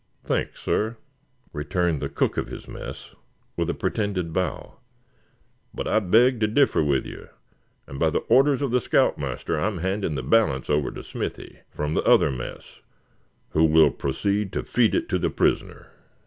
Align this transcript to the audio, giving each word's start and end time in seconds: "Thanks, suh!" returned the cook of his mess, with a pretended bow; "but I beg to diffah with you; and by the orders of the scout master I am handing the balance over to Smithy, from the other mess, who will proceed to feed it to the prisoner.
"Thanks, 0.23 0.61
suh!" 0.63 0.95
returned 1.53 2.01
the 2.01 2.09
cook 2.09 2.35
of 2.35 2.47
his 2.47 2.67
mess, 2.67 3.13
with 3.55 3.69
a 3.69 3.75
pretended 3.75 4.33
bow; 4.33 4.77
"but 5.75 5.87
I 5.87 5.99
beg 5.99 6.39
to 6.39 6.47
diffah 6.47 6.83
with 6.83 7.05
you; 7.05 7.29
and 7.85 7.99
by 7.99 8.09
the 8.09 8.21
orders 8.21 8.63
of 8.63 8.71
the 8.71 8.81
scout 8.81 9.19
master 9.19 9.59
I 9.59 9.67
am 9.67 9.77
handing 9.77 10.15
the 10.15 10.23
balance 10.23 10.71
over 10.71 10.89
to 10.89 11.03
Smithy, 11.03 11.59
from 11.69 11.93
the 11.93 12.01
other 12.01 12.31
mess, 12.31 12.81
who 13.51 13.63
will 13.63 13.91
proceed 13.91 14.51
to 14.53 14.63
feed 14.63 14.95
it 14.95 15.07
to 15.09 15.19
the 15.19 15.29
prisoner. 15.29 15.91